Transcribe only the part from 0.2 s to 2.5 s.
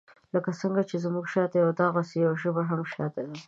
لکه څنګه چې موږ شاته یو داغسي مو